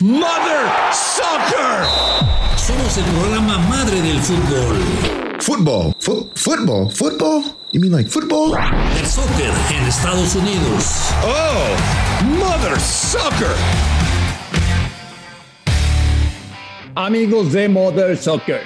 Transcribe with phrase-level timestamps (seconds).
[0.00, 1.84] Mother Soccer.
[2.56, 4.76] Somos el programa madre del fútbol.
[5.40, 5.92] Football.
[6.36, 6.88] football.
[6.92, 7.42] Football?
[7.72, 8.56] You mean like football?
[8.96, 11.10] El soccer en Estados Unidos.
[11.24, 11.74] Oh,
[12.38, 13.48] Mother Soccer.
[16.94, 18.60] Amigos de Mother Soccer,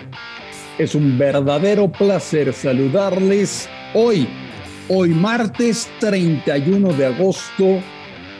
[0.76, 4.28] es un verdadero placer saludarles hoy,
[4.90, 7.80] hoy martes 31 de agosto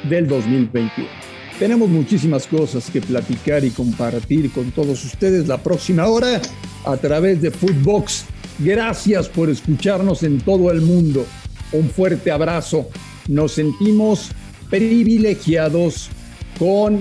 [0.03, 1.32] del 2021.
[1.63, 6.43] Tenemos muchísimas cosas que platicar y compartir con todos ustedes la próxima hora
[6.85, 8.25] a través de Footbox.
[8.59, 11.25] Gracias por escucharnos en todo el mundo.
[11.71, 12.89] Un fuerte abrazo.
[13.29, 14.33] Nos sentimos
[14.71, 16.11] privilegiados
[16.59, 16.99] con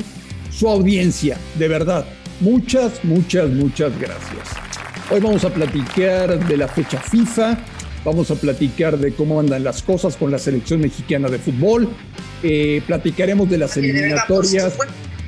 [0.52, 1.40] su audiencia.
[1.58, 2.06] De verdad,
[2.40, 4.48] muchas, muchas, muchas gracias.
[5.10, 7.58] Hoy vamos a platicar de la fecha FIFA.
[8.06, 11.90] Vamos a platicar de cómo andan las cosas con la selección mexicana de fútbol.
[12.44, 14.74] Eh, platicaremos de las eliminatorias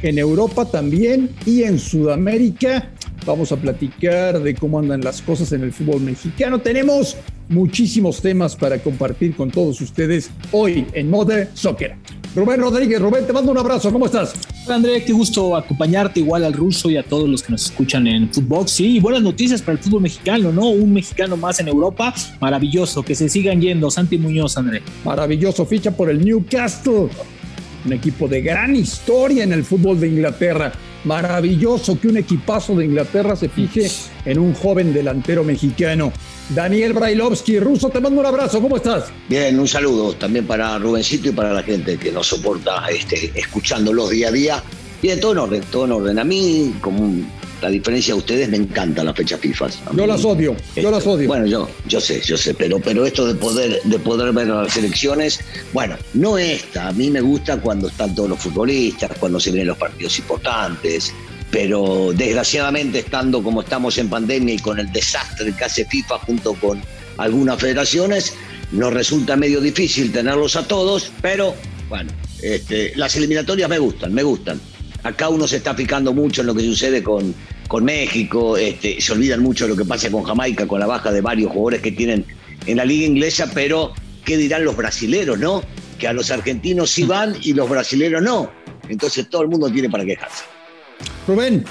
[0.01, 2.89] en Europa también y en Sudamérica.
[3.25, 6.59] Vamos a platicar de cómo andan las cosas en el fútbol mexicano.
[6.59, 7.15] Tenemos
[7.49, 11.95] muchísimos temas para compartir con todos ustedes hoy en Mode Soccer.
[12.35, 14.33] Rubén Rodríguez, Rubén, te mando un abrazo, ¿cómo estás?
[14.65, 18.07] Hola André, qué gusto acompañarte igual al ruso y a todos los que nos escuchan
[18.07, 18.71] en Footbox.
[18.71, 20.69] Sí, buenas noticias para el fútbol mexicano, ¿no?
[20.69, 22.11] Un mexicano más en Europa,
[22.41, 23.91] maravilloso, que se sigan yendo.
[23.91, 24.81] Santi Muñoz, André.
[25.05, 27.09] Maravilloso, ficha por el Newcastle,
[27.85, 30.71] un equipo de gran historia en el fútbol de Inglaterra.
[31.03, 33.89] Maravilloso que un equipazo de Inglaterra se fije
[34.25, 36.13] en un joven delantero mexicano.
[36.49, 39.05] Daniel Brailovsky, Ruso, te mando un abrazo, ¿cómo estás?
[39.27, 44.09] Bien, un saludo también para Rubencito y para la gente que nos soporta este, escuchándolos
[44.09, 44.63] día a día.
[45.01, 46.19] Bien, todo en orden, todo en orden.
[46.19, 47.13] A mí, como
[47.63, 49.69] la diferencia de ustedes, me encanta la fecha FIFA.
[49.95, 51.29] Yo las odio, yo las odio.
[51.29, 54.75] Bueno, yo, yo sé, yo sé, pero, pero esto de poder, de poder ver las
[54.75, 55.39] elecciones,
[55.71, 59.69] bueno, no esta, a mí me gusta cuando están todos los futbolistas, cuando se vienen
[59.69, 61.13] los partidos importantes,
[61.51, 66.55] pero desgraciadamente estando como estamos en pandemia y con el desastre que hace FIFA junto
[66.55, 66.81] con
[67.17, 68.33] algunas federaciones,
[68.73, 71.55] nos resulta medio difícil tenerlos a todos, pero
[71.87, 72.11] bueno,
[72.41, 74.59] este, las eliminatorias me gustan, me gustan.
[75.03, 77.35] Acá uno se está fijando mucho en lo que sucede con,
[77.67, 81.11] con México, este, se olvidan mucho de lo que pasa con Jamaica, con la baja
[81.11, 82.25] de varios jugadores que tienen
[82.65, 83.93] en la liga inglesa, pero
[84.25, 85.63] ¿qué dirán los brasileros, no?
[85.97, 88.49] Que a los argentinos sí van y los brasileros no.
[88.89, 90.43] Entonces todo el mundo tiene para quejarse.
[91.27, 91.65] Rubén,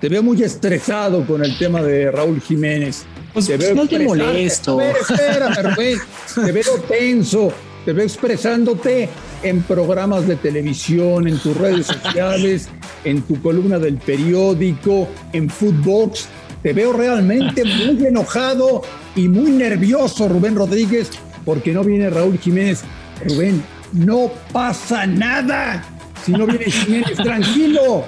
[0.00, 3.04] te veo muy estresado con el tema de Raúl Jiménez.
[3.32, 4.80] Pues, te veo no te molesto.
[4.80, 5.98] A ver, espérame, Rubén.
[6.34, 7.52] te veo tenso,
[7.84, 9.08] te veo expresándote
[9.42, 12.68] en programas de televisión, en tus redes sociales,
[13.06, 16.28] en tu columna del periódico, en Footbox.
[16.62, 18.82] Te veo realmente muy enojado
[19.14, 21.10] y muy nervioso, Rubén Rodríguez,
[21.44, 22.82] porque no viene Raúl Jiménez.
[23.24, 23.62] Rubén,
[23.92, 25.84] no pasa nada
[26.24, 28.04] si no viene Jiménez, tranquilo.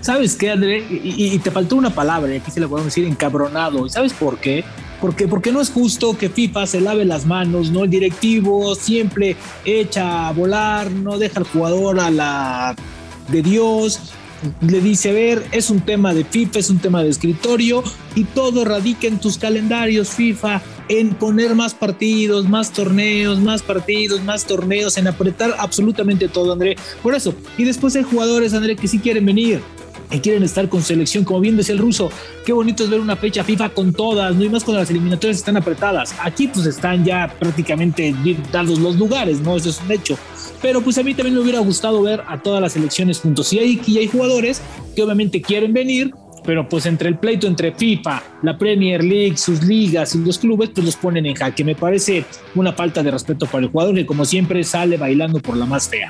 [0.00, 0.84] ¿Sabes qué, André?
[0.90, 3.88] Y, te faltó una palabra, y aquí se la podemos decir encabronado.
[3.88, 4.64] ¿Sabes por qué?
[5.00, 7.84] Porque, porque no es justo que FIFA se lave las manos, ¿no?
[7.84, 12.74] El directivo siempre echa a volar, no deja al jugador a la
[13.28, 14.12] de Dios,
[14.60, 17.82] le dice, ver, es un tema de FIFA, es un tema de escritorio
[18.14, 24.22] y todo radica en tus calendarios FIFA, en poner más partidos, más torneos, más partidos,
[24.22, 26.76] más torneos, en apretar absolutamente todo, André.
[27.02, 29.60] Por eso, y después hay jugadores, André, que sí quieren venir,
[30.10, 32.10] que quieren estar con selección, como bien decía el ruso,
[32.44, 35.38] qué bonito es ver una fecha FIFA con todas, no y más cuando las eliminatorias
[35.38, 36.14] están apretadas.
[36.22, 38.14] Aquí pues están ya prácticamente
[38.52, 39.56] dados los lugares, ¿no?
[39.56, 40.18] Eso es un hecho.
[40.64, 43.52] Pero pues a mí también me hubiera gustado ver a todas las selecciones juntos.
[43.52, 44.62] Y hay, y hay jugadores
[44.96, 46.10] que obviamente quieren venir,
[46.42, 50.70] pero pues entre el pleito entre FIFA, la Premier League, sus ligas y los clubes,
[50.70, 51.64] pues los ponen en jaque.
[51.64, 52.24] Me parece
[52.54, 55.86] una falta de respeto para el jugador que como siempre sale bailando por la más
[55.86, 56.08] fea.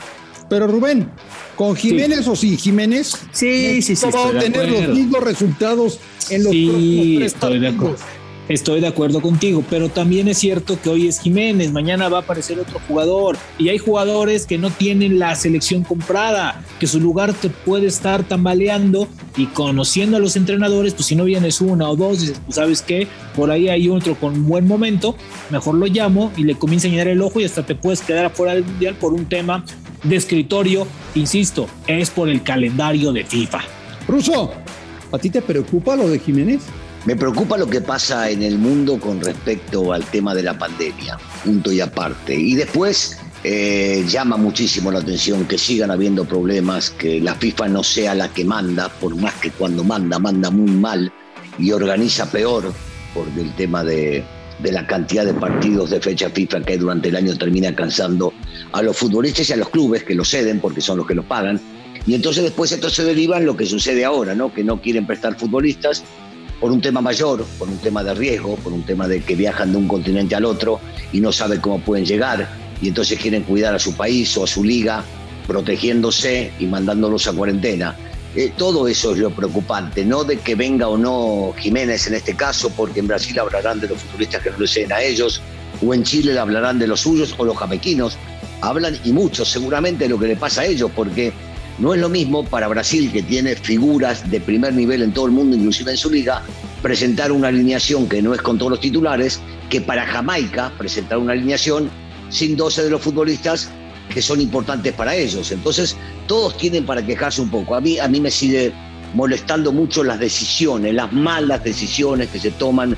[0.48, 1.10] Pero Rubén,
[1.56, 3.26] ¿con Jiménez o sin Jiménez?
[3.32, 4.06] Sí, sí, sí.
[4.14, 5.98] Va a tener los mismos resultados
[6.30, 7.96] en los sí, estoy de acuerdo.
[8.46, 12.20] Estoy de acuerdo contigo, pero también es cierto que hoy es Jiménez, mañana va a
[12.20, 17.32] aparecer otro jugador y hay jugadores que no tienen la selección comprada, que su lugar
[17.32, 21.96] te puede estar tambaleando y conociendo a los entrenadores, pues si no vienes una o
[21.96, 25.16] dos, dices, pues sabes qué, por ahí hay otro con buen momento,
[25.48, 28.26] mejor lo llamo y le comienza a llenar el ojo y hasta te puedes quedar
[28.26, 29.64] afuera del mundial por un tema
[30.02, 33.60] de escritorio, insisto, es por el calendario de FIFA.
[34.06, 34.52] Ruso,
[35.10, 36.60] ¿a ti te preocupa lo de Jiménez?
[37.06, 41.18] Me preocupa lo que pasa en el mundo con respecto al tema de la pandemia,
[41.44, 42.34] punto y aparte.
[42.34, 47.82] Y después eh, llama muchísimo la atención que sigan habiendo problemas, que la FIFA no
[47.82, 51.12] sea la que manda, por más que cuando manda, manda muy mal
[51.58, 52.72] y organiza peor
[53.12, 54.24] por el tema de,
[54.60, 58.32] de la cantidad de partidos de fecha FIFA que durante el año termina cansando
[58.72, 61.26] a los futbolistas y a los clubes que lo ceden porque son los que los
[61.26, 61.60] pagan
[62.06, 64.54] Y entonces después esto se deriva en lo que sucede ahora, ¿no?
[64.54, 66.02] Que no quieren prestar futbolistas
[66.60, 69.72] por un tema mayor, por un tema de riesgo, por un tema de que viajan
[69.72, 70.80] de un continente al otro
[71.12, 72.48] y no saben cómo pueden llegar
[72.80, 75.04] y entonces quieren cuidar a su país o a su liga,
[75.46, 77.96] protegiéndose y mandándolos a cuarentena.
[78.36, 82.34] Eh, todo eso es lo preocupante, no de que venga o no Jiménez en este
[82.34, 85.40] caso, porque en Brasil hablarán de los futbolistas que no les a ellos,
[85.84, 88.16] o en Chile hablarán de los suyos, o los jamequinos,
[88.60, 91.32] hablan y mucho seguramente de lo que le pasa a ellos, porque
[91.78, 95.32] no es lo mismo para Brasil, que tiene figuras de primer nivel en todo el
[95.32, 96.42] mundo, inclusive en su liga,
[96.82, 99.40] presentar una alineación que no es con todos los titulares,
[99.70, 101.90] que para Jamaica presentar una alineación
[102.28, 103.70] sin 12 de los futbolistas
[104.08, 105.50] que son importantes para ellos.
[105.50, 107.74] Entonces, todos tienen para quejarse un poco.
[107.74, 108.72] A mí, a mí me sigue
[109.14, 112.96] molestando mucho las decisiones, las malas decisiones que se toman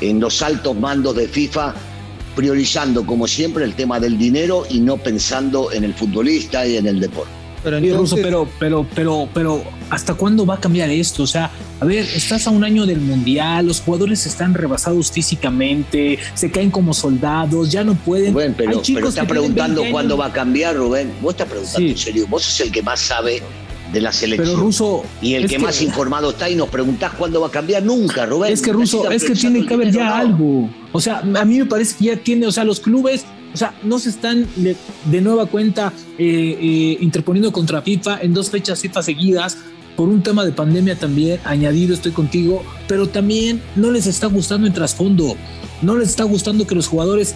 [0.00, 1.74] en los altos mandos de FIFA,
[2.36, 6.86] priorizando como siempre el tema del dinero y no pensando en el futbolista y en
[6.86, 7.39] el deporte.
[7.62, 7.78] Pero,
[8.14, 11.24] pero, pero, pero, pero, ¿hasta cuándo va a cambiar esto?
[11.24, 16.18] O sea, a ver, estás a un año del mundial, los jugadores están rebasados físicamente,
[16.34, 18.32] se caen como soldados, ya no pueden.
[18.32, 21.12] Rubén, pero, pero está preguntando cuándo va a cambiar, Rubén.
[21.20, 23.42] Vos estás preguntando en serio, vos sos el que más sabe
[23.92, 24.48] de la selección.
[24.48, 25.02] Pero Ruso.
[25.20, 28.52] Y el que, más informado está y nos preguntás cuándo va a cambiar nunca, Rubén.
[28.52, 30.70] Es que Ruso, es que tiene que haber ya algo.
[30.92, 33.74] O sea, a mí me parece que ya tiene, o sea, los clubes o sea,
[33.82, 39.02] no se están de, nueva cuenta eh, eh, interponiendo contra FIFA en dos fechas FIFA
[39.02, 39.58] seguidas
[39.96, 44.66] por un tema de pandemia también, añadido estoy contigo, pero también no les está gustando
[44.66, 45.36] el trasfondo,
[45.82, 47.34] no les está gustando que los jugadores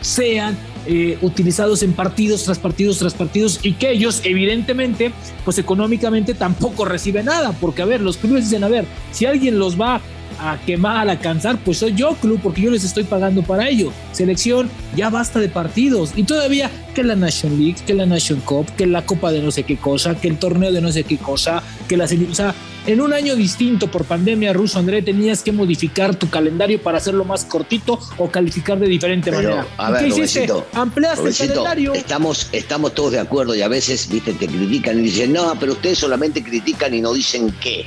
[0.00, 5.12] sean eh, utilizados en partidos tras partidos tras partidos y que ellos evidentemente
[5.44, 9.58] pues económicamente tampoco reciben nada porque a ver los clubes dicen a ver si alguien
[9.58, 10.00] los va
[10.38, 13.92] a quemar, a cansar, pues soy yo, club, porque yo les estoy pagando para ello.
[14.12, 16.12] Selección, ya basta de partidos.
[16.16, 19.50] Y todavía que la Nation League, que la Nation Cup, que la Copa de no
[19.50, 22.04] sé qué cosa, que el torneo de no sé qué cosa, que la...
[22.04, 22.54] O sea,
[22.86, 27.24] en un año distinto por pandemia, Ruso André, tenías que modificar tu calendario para hacerlo
[27.24, 29.66] más cortito o calificar de diferente manera.
[29.76, 30.52] A ver, ¿Qué hiciste?
[30.72, 31.94] Ampliaste el calendario.
[31.94, 35.72] Estamos, estamos todos de acuerdo y a veces, viste, te critican y dicen, no, pero
[35.72, 37.86] ustedes solamente critican y no dicen qué.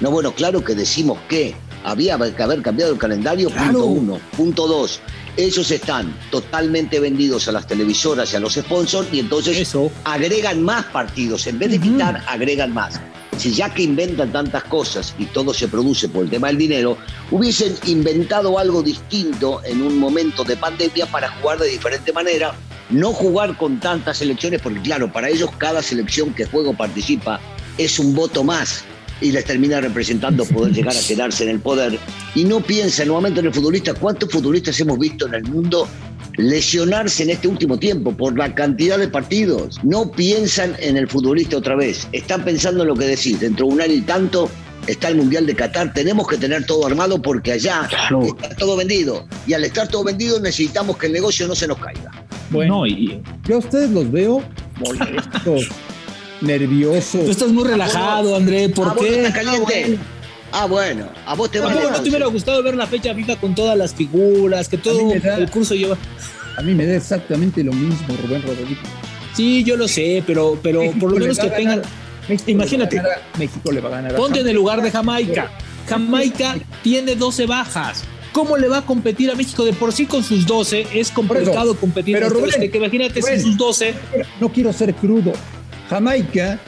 [0.00, 1.54] No, bueno, claro que decimos qué
[1.84, 4.20] había que haber cambiado el calendario, punto uno.
[4.36, 5.00] Punto dos,
[5.36, 9.90] ellos están totalmente vendidos a las televisoras y a los sponsors y entonces Eso.
[10.04, 11.46] agregan más partidos.
[11.46, 13.00] En vez de quitar, agregan más.
[13.38, 16.96] Si ya que inventan tantas cosas y todo se produce por el tema del dinero,
[17.30, 22.54] hubiesen inventado algo distinto en un momento de pandemia para jugar de diferente manera,
[22.90, 27.40] no jugar con tantas selecciones, porque claro, para ellos cada selección que juega o participa
[27.76, 28.84] es un voto más
[29.20, 31.98] y les termina representando poder llegar a quedarse en el poder.
[32.34, 33.94] Y no piensa nuevamente en el futbolista.
[33.94, 35.88] ¿Cuántos futbolistas hemos visto en el mundo
[36.36, 39.80] lesionarse en este último tiempo por la cantidad de partidos?
[39.82, 42.08] No piensan en el futbolista otra vez.
[42.12, 43.40] Están pensando en lo que decís.
[43.40, 44.50] Dentro de un año y tanto
[44.86, 45.92] está el Mundial de Qatar.
[45.92, 49.26] Tenemos que tener todo armado porque allá está todo vendido.
[49.46, 52.10] Y al estar todo vendido necesitamos que el negocio no se nos caiga.
[52.50, 53.22] Bueno, y...
[53.46, 54.42] yo a ustedes los veo
[54.78, 55.68] molestos
[56.40, 57.18] nervioso.
[57.18, 59.22] Tú estás muy relajado, André, ¿por ¿A qué?
[59.22, 59.42] Vos caliente?
[59.42, 59.98] Ah, bueno,
[60.54, 63.94] a vos te va a te hubiera gustado ver la fecha FIFA con todas las
[63.94, 65.96] figuras, que todo el curso lleva?
[66.56, 68.78] A mí me da exactamente lo mismo, Rubén Rodríguez.
[69.34, 71.82] Sí, yo lo sé, pero, pero por lo menos que tengan.
[72.46, 73.02] Imagínate.
[73.38, 74.14] México le va a ganar.
[74.14, 75.50] Ponte en el lugar de Jamaica.
[75.88, 78.04] Jamaica tiene 12 bajas.
[78.32, 79.64] ¿Cómo le va a competir a México?
[79.64, 82.16] De por sí con sus 12 es complicado competir.
[82.16, 83.94] Pero Rubén, que imagínate sin sus 12.
[84.40, 85.32] No quiero ser crudo,
[85.88, 86.58] Jamaica,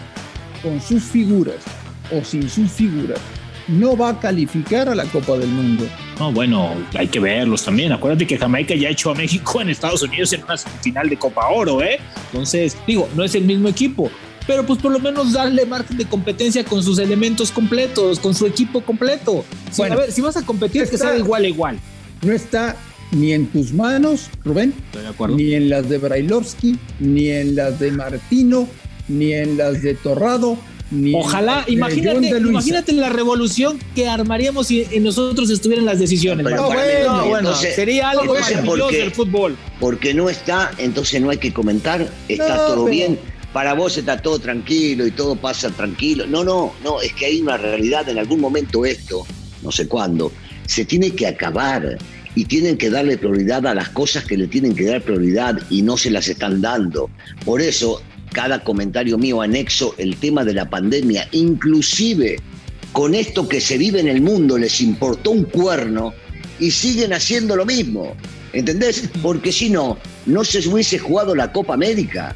[0.63, 1.57] con sus figuras
[2.13, 3.19] o sin sus figuras,
[3.69, 5.87] no va a calificar a la Copa del Mundo.
[6.19, 7.93] No, bueno, hay que verlos también.
[7.93, 11.49] Acuérdate que Jamaica ya echó a México en Estados Unidos en una final de Copa
[11.49, 11.99] Oro, ¿eh?
[12.33, 14.11] Entonces, digo, no es el mismo equipo,
[14.47, 18.47] pero pues por lo menos darle margen de competencia con sus elementos completos, con su
[18.47, 19.45] equipo completo.
[19.77, 21.79] bueno, a ver, si vas a competir, que sea igual a igual.
[22.23, 22.77] No está
[23.13, 24.75] ni en tus manos, Rubén,
[25.29, 28.69] ni en las de Brailovsky, ni en las de Martino,
[29.09, 30.59] ni en las de Torrado,
[30.91, 36.47] ni Ojalá, imagínate, imagínate la revolución que armaríamos si nosotros estuvieran las decisiones.
[36.47, 39.57] no, bueno, sería algo maravilloso el fútbol.
[39.81, 43.19] Porque no está, entonces no hay que comentar, está todo bien.
[43.53, 46.27] Para vos está todo tranquilo y todo pasa tranquilo.
[46.27, 48.07] No, no, no, es que hay una realidad.
[48.09, 49.27] En algún momento esto,
[49.63, 50.31] no sé cuándo,
[50.67, 51.97] se tiene que acabar
[52.35, 55.81] y tienen que darle prioridad a las cosas que le tienen que dar prioridad y
[55.81, 57.11] no se las están dando.
[57.47, 58.03] Por eso
[58.33, 62.37] cada comentario mío anexo el tema de la pandemia, inclusive
[62.93, 66.15] con esto que se vive en el mundo les importó un cuerno
[66.59, 68.17] y siguen haciendo lo mismo.
[68.53, 69.11] ¿Entendés?
[69.23, 72.35] Porque si no, no se hubiese jugado la Copa América.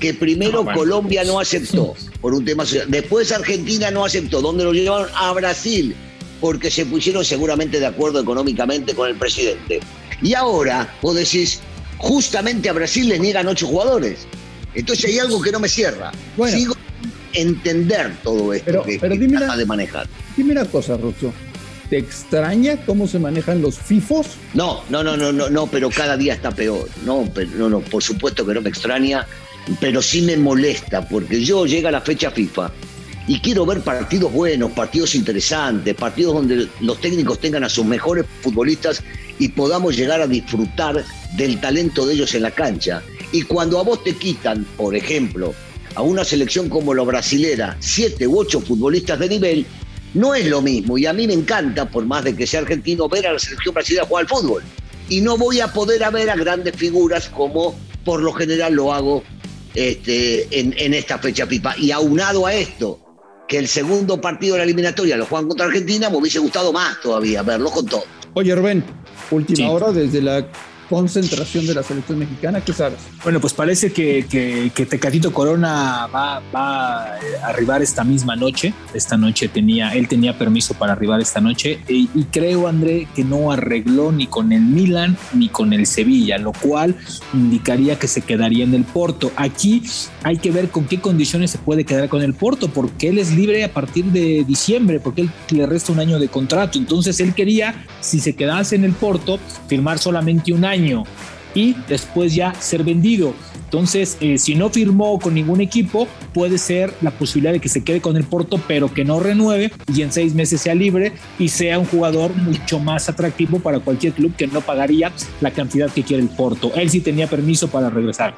[0.00, 2.86] que primero Colombia no aceptó por un tema social.
[2.88, 4.40] Después Argentina no aceptó.
[4.40, 5.08] ¿Dónde lo llevaron?
[5.14, 5.94] A Brasil,
[6.40, 9.78] porque se pusieron seguramente de acuerdo económicamente con el presidente.
[10.22, 11.60] Y ahora, vos decís,
[11.98, 14.26] justamente a Brasil le niegan ocho jugadores.
[14.74, 16.12] Entonces hay algo que no me cierra.
[16.36, 16.56] Bueno.
[16.56, 16.74] Sigo
[17.32, 20.06] entender todo esto Pero- que, pero que dime trata una- de manejar.
[20.36, 21.32] Dime una cosa, Russo.
[21.88, 24.26] ¿Te extraña cómo se manejan los FIFOs?
[24.54, 26.88] No, no, no, no, no, no, pero cada día está peor.
[27.04, 29.26] No, pero, no, no, por supuesto que no me extraña,
[29.80, 32.70] pero sí me molesta, porque yo llega la fecha FIFA
[33.26, 38.24] y quiero ver partidos buenos, partidos interesantes, partidos donde los técnicos tengan a sus mejores
[38.40, 39.02] futbolistas
[39.40, 41.04] y podamos llegar a disfrutar
[41.36, 43.02] del talento de ellos en la cancha.
[43.32, 45.54] Y cuando a vos te quitan, por ejemplo,
[45.94, 49.66] a una selección como la brasilera, siete u ocho futbolistas de nivel,
[50.14, 50.98] no es lo mismo.
[50.98, 53.74] Y a mí me encanta, por más de que sea argentino, ver a la selección
[53.74, 54.62] brasileña jugar al fútbol.
[55.08, 58.92] Y no voy a poder a ver a grandes figuras como por lo general lo
[58.92, 59.22] hago
[59.74, 61.76] este, en, en esta fecha FIFA.
[61.78, 62.98] Y aunado a esto,
[63.46, 67.00] que el segundo partido de la eliminatoria lo juegan contra Argentina, me hubiese gustado más
[67.00, 68.04] todavía verlo con todo.
[68.34, 68.84] Oye, Rubén,
[69.30, 69.64] última Sí.
[69.64, 70.46] hora desde la
[70.90, 72.98] concentración de la selección mexicana, ¿qué sabes?
[73.22, 78.74] Bueno, pues parece que, que, que Tecatito Corona va, va a arribar esta misma noche.
[78.92, 83.22] Esta noche tenía, él tenía permiso para arribar esta noche y, y creo, André, que
[83.22, 86.96] no arregló ni con el Milan ni con el Sevilla, lo cual
[87.32, 89.30] indicaría que se quedaría en el Porto.
[89.36, 89.84] Aquí
[90.24, 93.30] hay que ver con qué condiciones se puede quedar con el Porto, porque él es
[93.32, 96.78] libre a partir de diciembre, porque él le resta un año de contrato.
[96.78, 100.79] Entonces él quería, si se quedase en el Porto, firmar solamente un año
[101.54, 103.34] y después ya ser vendido.
[103.64, 107.84] Entonces, eh, si no firmó con ningún equipo, puede ser la posibilidad de que se
[107.84, 111.48] quede con el Porto, pero que no renueve y en seis meses sea libre y
[111.48, 116.02] sea un jugador mucho más atractivo para cualquier club que no pagaría la cantidad que
[116.02, 116.72] quiere el Porto.
[116.74, 118.34] Él sí tenía permiso para regresar.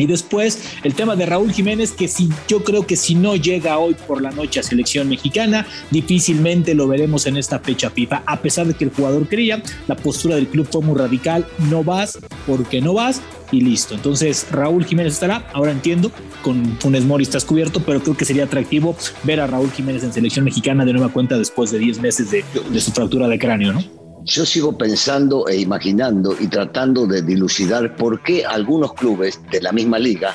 [0.00, 3.78] Y después el tema de Raúl Jiménez, que si yo creo que si no llega
[3.78, 8.40] hoy por la noche a selección mexicana, difícilmente lo veremos en esta fecha FIFA, a
[8.40, 12.18] pesar de que el jugador quería, la postura del club fue muy radical, no vas
[12.46, 13.20] porque no vas
[13.52, 13.94] y listo.
[13.94, 16.10] Entonces Raúl Jiménez estará, ahora entiendo,
[16.42, 20.12] con Funes Mori estás cubierto, pero creo que sería atractivo ver a Raúl Jiménez en
[20.12, 23.72] selección mexicana de nueva cuenta después de 10 meses de, de su fractura de cráneo,
[23.72, 23.99] ¿no?
[24.24, 29.72] Yo sigo pensando e imaginando y tratando de dilucidar por qué algunos clubes de la
[29.72, 30.34] misma liga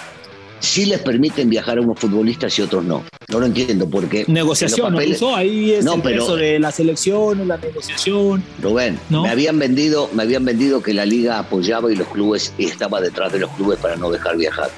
[0.59, 3.03] sí les permiten viajar a unos futbolistas y otros no.
[3.29, 4.25] No lo entiendo porque...
[4.27, 5.35] Negociación, ¿no?
[5.35, 8.43] Ahí es No, el pero- peso de la selección, la negociación.
[8.61, 9.23] Rubén, ¿No?
[9.23, 12.99] me habían vendido, me habían vendido que la liga apoyaba y los clubes y estaba
[13.01, 14.71] detrás de los clubes para no dejar viajar.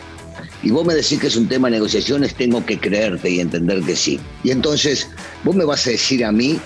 [0.64, 3.82] Y vos me decís que es un tema de negociaciones, tengo que creerte y entender
[3.84, 4.20] que sí.
[4.44, 5.10] Y entonces,
[5.44, 6.60] vos me vas a decir a mí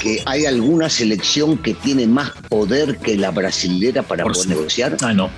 [0.00, 4.96] que hay alguna selección que tiene más poder que la brasilera para poder negociar.
[5.02, 5.30] Ah, no.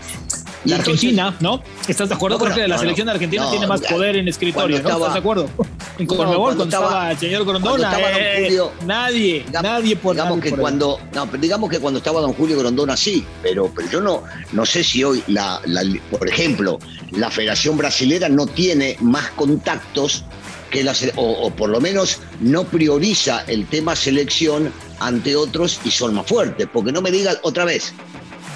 [0.65, 1.62] Y La entonces- Argentina, ¿no?
[1.87, 2.38] ¿Estás de acuerdo?
[2.38, 3.12] No, Creo bueno, que la no, selección no.
[3.12, 4.88] argentina No, tiene más poder en escritorio, ¿no?
[4.91, 5.49] ¿Estás de acuerdo?
[5.99, 10.15] En No, cuando cuando, estaba, el señor Grondona, estaba Don eh, nadie, Digamos- nadie por
[10.15, 13.25] digamos nadie que por cuando no, pero digamos que cuando estaba don Julio Grondona sí
[13.43, 14.23] pero pero yo no
[14.53, 16.79] no sé si hoy la, la- por ejemplo
[17.12, 20.25] la Federación Brasilera no tiene más contactos
[20.70, 25.90] que la o, o por lo menos no prioriza el tema selección ante otros y
[25.90, 26.68] son más fuertes.
[26.73, 27.94] Porque no me digan otra vez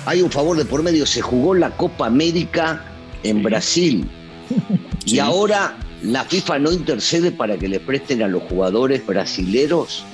[0.07, 2.85] hay un favor de por medio se jugó la Copa América
[3.23, 4.09] en Brasil.
[5.07, 10.05] Y ahora la FIFA no intercede para que le presten a los jugadores brasileros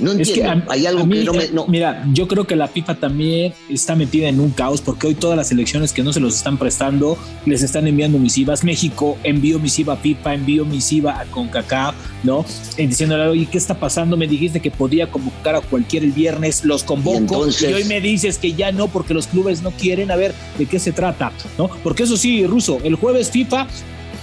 [0.00, 0.64] no Es que entiendo.
[0.70, 1.44] a- Hay algo mí, que no me.
[1.44, 5.06] eh, no- Mira, yo creo que la FIFA también está metida en un caos porque
[5.08, 8.64] hoy todas las elecciones que no se los están prestando les están enviando misivas.
[8.64, 11.94] México envió misiva a FIFA, envió misiva a CONCACAF,
[12.24, 12.44] ¿no?
[12.76, 14.16] Eh, diciéndole, oye, ¿qué está pasando?
[14.16, 17.14] Me dijiste que podía convocar a cualquier el viernes, los convoco.
[17.14, 20.10] Y entonces- y hoy me dices que ya no porque los clubes no quieren.
[20.10, 21.32] A ver, ¿de qué se trata?
[21.58, 21.68] ¿No?
[21.82, 23.66] Porque eso sí, Ruso, el jueves FIFA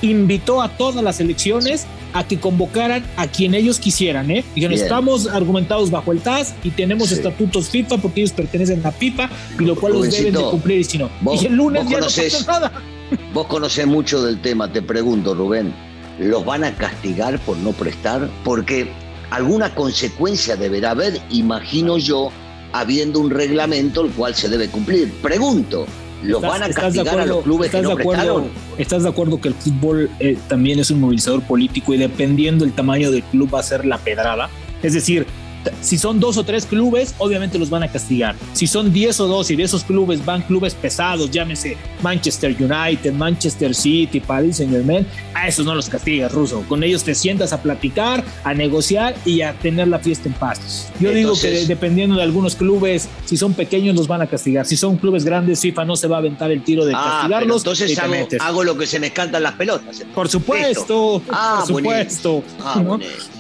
[0.02, 4.44] invitó a todas las elecciones a que convocaran a quien ellos quisieran, ¿eh?
[4.56, 4.84] Dijeron, Bien.
[4.84, 7.16] estamos argumentados bajo el TAS y tenemos Sí.
[7.16, 10.84] estatutos FIFA porque ellos pertenecen a FIFA y lo cual los deben de cumplir y
[10.84, 11.10] si no.
[11.22, 12.72] vos- y el lunes ya conocés- no pasa nada.
[13.34, 15.74] Vos conocés mucho del tema, te pregunto, Rubén.
[16.20, 18.30] ¿Los van a castigar por no prestar?
[18.44, 18.88] Porque
[19.32, 22.32] alguna consecuencia deberá haber, imagino yo,
[22.72, 25.12] habiendo un reglamento el cual se debe cumplir.
[25.24, 25.86] Pregunto,
[26.24, 28.24] ¿los ¿Estás- van a estás de a acuerdo- los clubes que estás no de acuerdo-
[28.36, 28.52] prestaron?
[28.78, 32.74] ¿Estás de acuerdo que el fútbol eh, también es un movilizador político y dependiendo el
[32.74, 34.50] tamaño del club va a ser la pedrada?
[34.84, 35.26] Es decir,
[35.82, 38.36] Si son dos o tres clubes, obviamente los van a castigar.
[38.54, 43.14] Si son diez o dos y de esos clubes van clubes pesados, llámese Manchester United,
[43.14, 46.64] Manchester City, Paris Saint Germain, a esos no los castigas, Ruso.
[46.68, 50.92] Con ellos te sientas a platicar, a negociar y a tener la fiesta en paz.
[51.00, 54.66] Yo digo que dependiendo de algunos clubes, si son pequeños los van a castigar.
[54.66, 57.62] Si son clubes grandes, FIFA no se va a aventar el tiro de ah, castigarlos.
[57.62, 57.98] entonces
[58.40, 60.02] hago, lo que se me cantan las pelotas.
[60.14, 62.44] Por supuesto, ah, por supuesto.
[62.60, 62.98] Ah,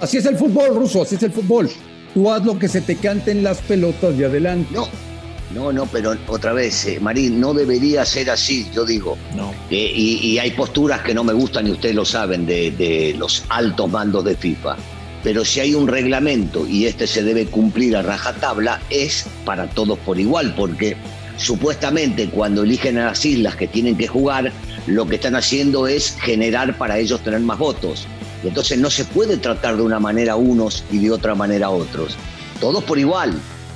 [0.00, 1.70] Así es el fútbol, Ruso, así es el fútbol.
[2.14, 4.68] Tú haz lo que se te canten las pelotas de adelante.
[4.72, 4.88] No,
[5.54, 9.16] no, no, pero otra vez, eh, Marín, no debería ser así, yo digo.
[9.34, 9.52] No.
[9.70, 13.44] Eh, y, hay posturas que no me gustan y ustedes lo saben de, de, los
[13.48, 14.76] altos mandos de FIFA.
[15.22, 19.98] Pero si hay un reglamento y este se debe cumplir a rajatabla, es para todos
[20.00, 20.96] por igual, porque
[21.36, 24.52] supuestamente cuando eligen a las islas que tienen que jugar,
[24.86, 28.06] lo que están haciendo es generar para ellos tener más votos.
[28.44, 31.70] Entonces no se puede tratar de una manera a unos y de otra manera a
[31.70, 32.16] otros.
[32.60, 33.32] Todos por igual.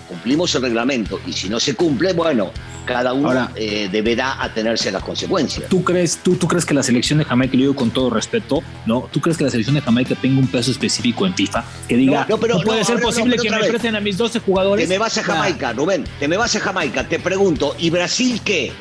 [0.09, 2.51] Cumplimos el reglamento y si no se cumple, bueno,
[2.85, 5.69] cada uno eh, deberá atenerse a las consecuencias.
[5.69, 8.63] ¿Tú crees, tú, ¿Tú crees que la selección de Jamaica, lo digo con todo respeto,
[8.87, 9.09] ¿no?
[9.13, 11.65] ¿Tú crees que la selección de Jamaica tenga un peso específico en FIFA?
[11.87, 14.89] Que diga, no, pero, puede ser posible que me presten a mis 12 jugadores.
[14.89, 18.41] Te me vas a Jamaica, Rubén, te me vas a Jamaica, te pregunto, ¿y Brasil
[18.45, 18.73] qué?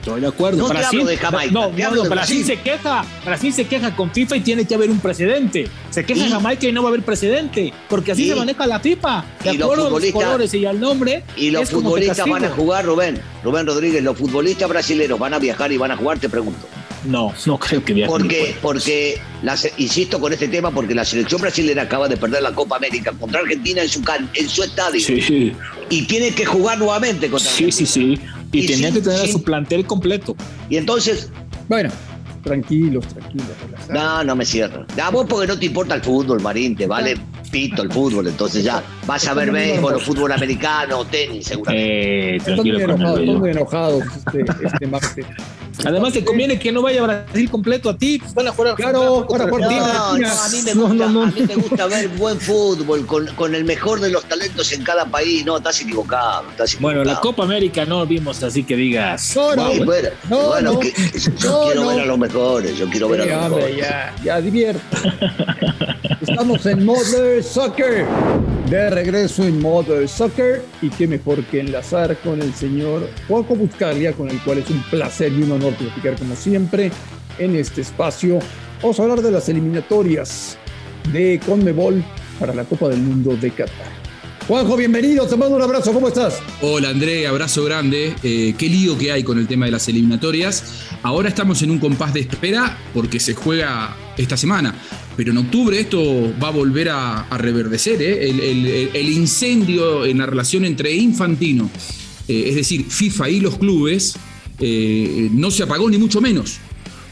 [0.00, 0.58] Estoy de acuerdo.
[0.62, 1.52] No Brasil, de Jamaica.
[1.52, 3.04] No, no, Brasil, se queja.
[3.22, 5.68] Brasil se queja con FIFA y tiene que haber un precedente.
[5.90, 7.72] Se queja Jamaica y no va a haber precedente.
[7.88, 9.24] Porque así se maneja la FIFA.
[9.44, 11.22] De acuerdo a los colores y al nombre.
[11.36, 13.20] Y los futbolistas van a jugar, Rubén.
[13.44, 16.66] Rubén Rodríguez, los futbolistas brasileños van a viajar y van a jugar, te pregunto.
[17.04, 18.10] No, no creo que viajen.
[18.10, 19.20] Porque, porque
[19.78, 23.40] insisto con este tema, porque la selección brasileña acaba de perder la Copa América contra
[23.40, 24.02] Argentina en su,
[24.34, 25.00] en su estadio.
[25.00, 25.52] Sí.
[25.88, 28.18] Y tiene que jugar nuevamente contra Sí, sí, sí.
[28.52, 30.36] Y, tenía que tener a su plantel completo.
[30.68, 31.30] Y entonces.
[31.68, 31.90] Bueno,
[32.42, 33.48] tranquilos, tranquilos.
[33.88, 34.86] No, no me cierro.
[34.96, 37.16] Ya vos porque no te importa el fútbol, Marín, te vale
[37.50, 42.36] pito el fútbol, entonces ya vas a ver béisbol o fútbol americano, tenis, seguramente.
[42.36, 45.26] Eh, tranquilo estoy muy enojado, estoy muy enojado este, este martes.
[45.84, 48.74] Además, te conviene que no vaya a Brasil completo a ti, pues van a jugar
[48.74, 53.06] claro, para no, no, a mí me gusta, a mí me gusta ver buen fútbol
[53.06, 55.44] con, con, el mejor de los talentos en cada país.
[55.44, 57.00] No, estás equivocado, estás equivocado.
[57.00, 59.34] Bueno, la Copa América no vimos así que digas.
[59.36, 59.70] No, no,
[60.36, 63.76] bueno, yo quiero ver a los mejores, yo quiero ver a los mejores.
[63.76, 64.40] Ya, ya.
[66.20, 68.06] Estamos en Mother Soccer.
[68.70, 70.62] De regreso en Mother Soccer.
[70.80, 74.80] Y qué mejor que enlazar con el señor Juanjo Buscalia, con el cual es un
[74.84, 76.92] placer y un honor platicar como siempre
[77.40, 78.38] en este espacio.
[78.80, 80.56] Vamos a hablar de las eliminatorias
[81.12, 82.04] de Conmebol
[82.38, 83.99] para la Copa del Mundo de Qatar.
[84.50, 86.42] Juanjo, bienvenido, te mando un abrazo, ¿cómo estás?
[86.60, 88.16] Hola André, abrazo grande.
[88.24, 90.88] Eh, qué lío que hay con el tema de las eliminatorias.
[91.04, 94.74] Ahora estamos en un compás de espera porque se juega esta semana,
[95.16, 98.02] pero en octubre esto va a volver a, reverdecer.
[98.02, 98.28] ¿eh?
[98.28, 101.70] El, incendio en la relación entre Infantino,
[102.26, 104.16] eh, es decir, FIFA y los clubes,
[104.58, 106.58] no se apagó ni mucho menos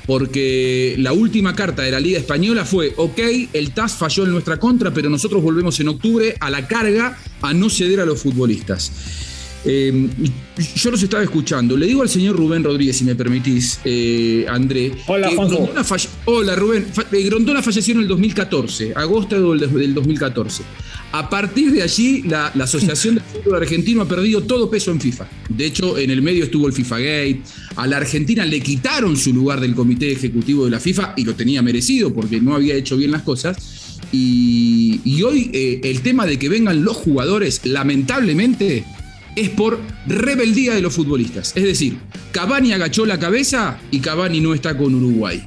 [0.09, 3.19] porque la última carta de la Liga Española fue, ok,
[3.53, 7.53] el TAS falló en nuestra contra, pero nosotros volvemos en octubre a la carga a
[7.53, 8.91] no ceder a los futbolistas.
[9.67, 10.09] Eh,
[10.77, 11.77] yo los estaba escuchando.
[11.77, 14.93] Le digo al señor Rubén Rodríguez, si me permitís, eh, André.
[15.09, 15.31] Hola,
[16.25, 16.87] Hola, Rubén.
[17.13, 20.63] Eh, Grondona falleció en el 2014, agosto del 2014.
[21.13, 25.27] A partir de allí, la, Asociación de Fútbol Argentino ha perdido todo peso en FIFA.
[25.49, 27.41] De hecho, en el medio estuvo el FIFA Gate.
[27.77, 31.35] A la Argentina le quitaron su lugar del comité ejecutivo de la FIFA y lo
[31.35, 33.57] tenía merecido porque no había hecho bien las cosas.
[34.13, 35.51] Y, hoy
[35.83, 38.85] el tema de que vengan los jugadores, lamentablemente,
[39.35, 41.53] es por rebeldía de los futbolistas.
[41.57, 41.97] Es decir,
[42.33, 45.43] Cavani agachó la cabeza y Cavani no está con Uruguay.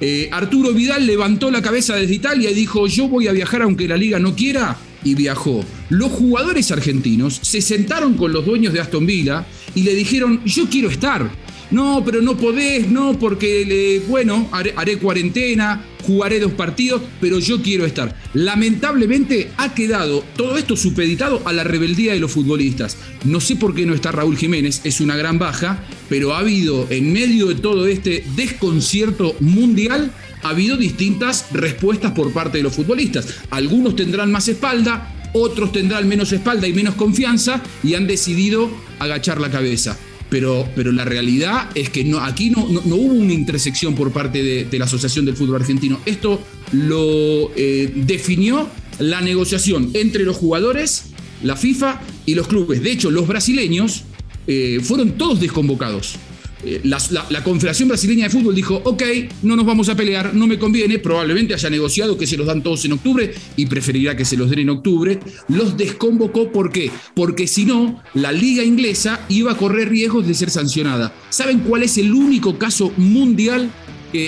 [0.00, 3.88] Eh, Arturo Vidal levantó la cabeza desde Italia y dijo, yo voy a viajar aunque
[3.88, 5.64] la liga no quiera, y viajó.
[5.88, 10.68] Los jugadores argentinos se sentaron con los dueños de Aston Villa y le dijeron, yo
[10.68, 11.30] quiero estar.
[11.70, 17.84] No, pero no podés, no, porque, bueno, haré, cuarentena, jugaré dos partidos, pero yo quiero
[17.84, 18.16] estar.
[18.32, 22.96] Lamentablemente ha quedado todo esto supeditado a la rebeldía de los futbolistas.
[23.24, 26.86] No sé por qué no está Raúl Jiménez, es una gran baja, pero ha habido,
[26.88, 30.10] en medio de todo este desconcierto mundial,
[30.42, 33.26] ha habido distintas respuestas por parte de los futbolistas.
[33.50, 39.40] Algunos tendrán más espalda, otros tendrán menos espalda y menos confianza y han decidido agachar
[39.40, 39.98] la cabeza
[40.30, 44.42] pero, pero la realidad es que no, aquí no, no, hubo una intersección por parte
[44.42, 46.00] de, la Asociación del Fútbol Argentino.
[46.06, 46.40] Esto
[46.72, 51.04] lo eh, definió la negociación entre los jugadores,
[51.42, 52.82] la FIFA y los clubes.
[52.82, 54.04] De hecho, los brasileños
[54.46, 56.16] eh, fueron todos desconvocados.
[56.64, 59.02] Eh, la, Confederación Brasileña de Fútbol dijo, ok,
[59.42, 62.62] no nos vamos a pelear, no me conviene, probablemente haya negociado que se los dan
[62.62, 66.90] todos en octubre y preferirá que se los den en octubre, los desconvocó, ¿por qué?
[67.14, 71.12] Porque si no, la liga inglesa iba a correr riesgos de ser sancionada.
[71.30, 73.70] ¿Saben cuál es el único caso mundial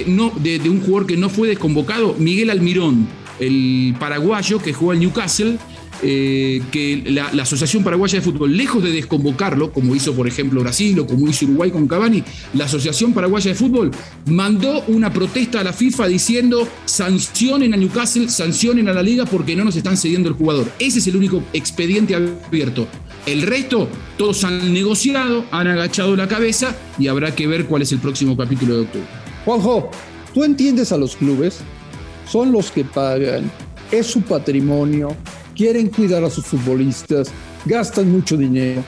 [0.06, 2.14] no, de, de un jugador que no fue desconvocado?
[2.18, 3.08] Miguel Almirón,
[3.40, 5.58] el paraguayo que jugó al Newcastle,
[6.02, 10.98] eh, que la, Asociación Paraguaya de Fútbol, lejos de desconvocarlo, como hizo por ejemplo Brasil
[11.00, 12.22] o como hizo Uruguay con Cavani,
[12.54, 13.90] la Asociación Paraguaya de Fútbol
[14.26, 19.56] mandó una protesta a la FIFA diciendo sancionen a Newcastle, sancionen a la liga porque
[19.56, 20.70] no nos están cediendo el jugador.
[20.78, 22.86] Ese es el único expediente abierto.
[23.26, 27.92] El resto, todos han negociado, han agachado la cabeza y habrá que ver cuál es
[27.92, 29.06] el próximo capítulo de octubre.
[29.44, 29.90] Juanjo,
[30.32, 31.58] ¿tú entiendes a los clubes?
[32.26, 33.50] Son los que pagan,
[33.90, 35.16] es su patrimonio,
[35.60, 37.30] quieren cuidar a sus futbolistas,
[37.66, 38.82] gastan mucho dinero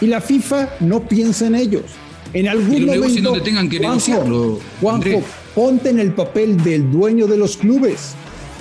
[0.00, 1.84] y la FIFA no piensa en ellos.
[2.32, 4.58] En algún momento, donde tengan que negociarlo.
[4.80, 5.22] Juanjo,
[5.54, 8.16] ponte en el papel del dueño de los clubes.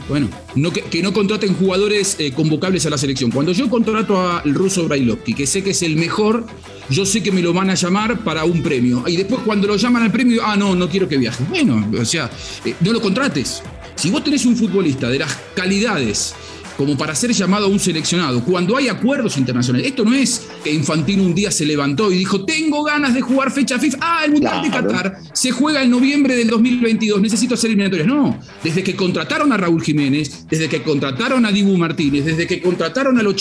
[0.07, 3.31] Bueno, no, que, no contraten jugadores eh, convocables a la selección.
[3.31, 6.45] Cuando yo contrato al ruso Brailovsky, que sé que es el mejor,
[6.91, 9.03] yo sé que me lo van a llamar para un premio.
[9.07, 11.43] Y después cuando lo llaman al premio, ah, no, no quiero que viaje.
[11.49, 12.29] Bueno, o sea,
[12.63, 13.63] eh, no lo contrates.
[13.95, 16.35] Si vos tenés un futbolista de las calidades
[16.77, 19.87] como para ser llamado a un seleccionado, cuando hay acuerdos internacionales.
[19.87, 23.51] Esto no es que Infantino un día se levantó y dijo, tengo ganas de jugar
[23.51, 23.97] fecha FIFA.
[24.01, 28.07] Ah, el Mundial de Qatar se juega en noviembre del 2022, necesito hacer eliminatorias.
[28.07, 32.61] No, desde que contrataron a Raúl Jiménez, desde que contrataron a Dibu Martínez, desde que
[32.61, 33.35] contrataron a Lo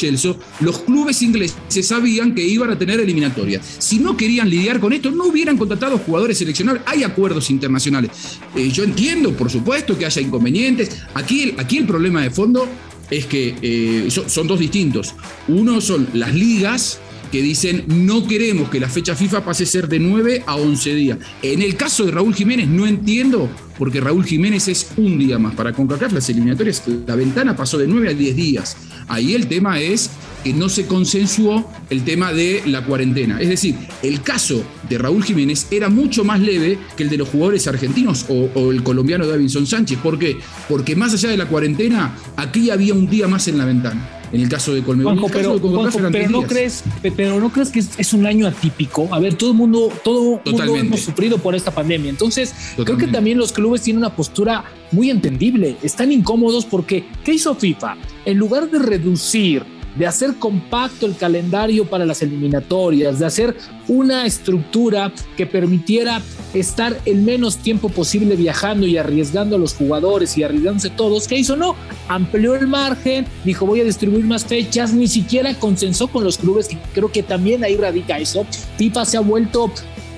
[0.60, 3.64] los clubes ingleses sabían que iban a tener eliminatorias.
[3.78, 6.82] Si no querían lidiar con esto, no hubieran contratado jugadores seleccionables.
[6.86, 8.10] Hay acuerdos internacionales.
[8.56, 11.02] Eh, yo entiendo, por supuesto, que haya inconvenientes.
[11.14, 12.68] Aquí, aquí el problema de fondo
[13.10, 15.14] es que eh, son, dos distintos.
[15.48, 17.00] Uno son las ligas
[17.34, 20.94] que dicen no queremos que la fecha FIFA pase a ser de 9 a 11
[20.94, 21.18] días.
[21.42, 25.52] En el caso de Raúl Jiménez no entiendo, porque Raúl Jiménez es un día más.
[25.56, 28.76] Para CONCACAF las eliminatorias, la ventana pasó de 9 a 10 días.
[29.08, 30.10] Ahí el tema es
[30.44, 33.40] que no se consensuó el tema de la cuarentena.
[33.40, 37.30] Es decir, el caso de Raúl Jiménez era mucho más leve que el de los
[37.30, 39.98] jugadores argentinos o, el colombiano Davinson Sánchez.
[39.98, 40.38] ¿Por qué?
[40.68, 44.20] Porque más allá de la cuarentena, aquí había un día más en la ventana.
[44.34, 46.82] En el caso de Colmebol, pero, no crees,
[47.16, 49.08] pero no crees que es, un año atípico.
[49.12, 52.10] A ver, todo el mundo, todo mundo hemos sufrido por esta pandemia.
[52.10, 52.52] Entonces,
[52.84, 55.76] creo que también los clubes tienen una postura muy entendible.
[55.82, 57.96] Están incómodos porque ¿qué hizo FIFA?
[58.24, 59.62] En lugar de reducir
[59.96, 63.56] de hacer compacto el calendario para las eliminatorias, de hacer
[63.88, 70.36] una estructura que permitiera estar el menos tiempo posible viajando y arriesgando a los jugadores
[70.38, 71.28] y arriesgándose todos.
[71.28, 71.56] ¿Qué hizo?
[71.56, 71.76] No,
[72.08, 76.72] amplió el margen, dijo voy a distribuir más fechas, ni siquiera consensó con los clubes,
[76.72, 78.46] y creo que también ahí radica eso.
[78.76, 79.70] FIFA se ha vuelto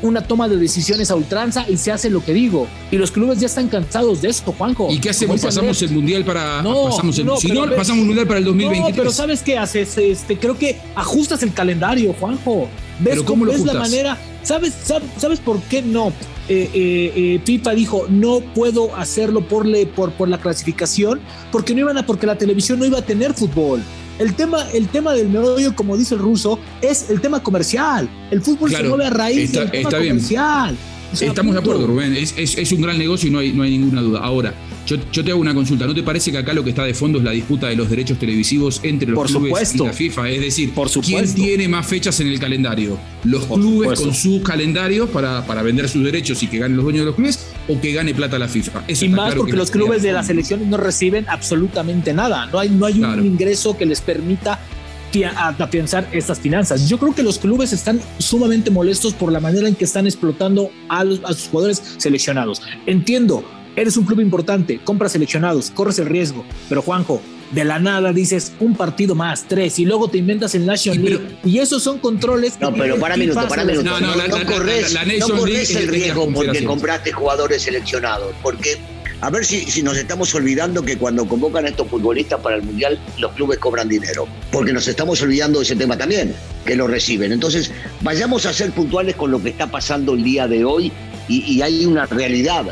[0.03, 2.67] una toma de decisiones a ultranza y se hace lo que digo.
[2.91, 4.89] Y los clubes ya están cansados de esto, Juanjo.
[4.91, 5.41] ¿Y qué hacemos?
[5.41, 6.63] ¿Pasamos el mundial para.?
[6.63, 8.97] No, pasamos el, si no, pasamos el mundial para el 2023.
[8.97, 9.97] No, pero ¿sabes qué haces?
[9.99, 12.69] Este, creo que ajustas el calendario, Juanjo.
[12.99, 14.19] ¿Ves cómo, lo la manera?
[14.43, 14.75] ¿Sabes,
[15.19, 16.13] sabes, por qué no?
[16.49, 21.75] Eh, eh, eh, FIFA dijo no puedo hacerlo por, le, por, por la clasificación porque
[21.75, 23.83] no iban a porque la televisión no iba a tener fútbol
[24.19, 28.09] el tema, el tema del meollo, como dice el ruso, es el tema comercial.
[28.31, 30.77] El fútbol se mueve a raíz del tema comercial.
[31.13, 32.15] Estamos de acuerdo, Rubén.
[32.17, 34.21] Es, un gran negocio y no hay, no hay ninguna duda.
[34.21, 34.55] Ahora,
[34.87, 35.87] yo, te hago una consulta.
[35.87, 37.89] ¿No te parece que acá lo que está de fondo es la disputa de los
[37.91, 40.31] derechos televisivos entre los clubes y la FIFA?
[40.31, 42.99] Es decir, ¿quién tiene más fechas en el calendario?
[43.25, 47.03] ¿Los clubes con sus calendarios para, para vender sus derechos y que ganen los dueños
[47.03, 47.46] de los clubes?
[47.69, 48.85] ¿O que gane plata la FIFA?
[48.89, 52.47] y más porque los clubes de las elecciones no reciben absolutamente nada.
[52.47, 54.61] No hay, no hay un ingreso que les permita
[55.25, 56.89] a, pensar estas finanzas.
[56.89, 60.71] Yo creo que los clubes están sumamente molestos por la manera en que están explotando
[60.89, 62.63] a, a sus jugadores seleccionados.
[62.87, 63.43] Entiendo,
[63.77, 68.53] eres un club importante, compras seleccionados, corres el riesgo, pero Juanjo, de la nada dices
[68.61, 71.39] un partido más, tres, y luego te inventas el National League.
[71.45, 72.55] Y esos son controles.
[72.61, 73.85] No, pero para minuto, para minuto.
[73.85, 78.79] No, no, no, corres, no corres el riesgo porque compraste jugadores seleccionados, porque
[79.21, 82.63] a ver si, si, nos estamos olvidando que cuando convocan a estos futbolistas para el
[82.63, 84.29] Mundial, los clubes cobran dinero.
[84.53, 86.35] Porque nos estamos olvidando de ese tema también,
[86.67, 87.33] que lo reciben.
[87.33, 87.71] Entonces,
[88.03, 90.93] vayamos a ser puntuales con lo que está pasando el día de hoy
[91.29, 92.67] y, hay una realidad.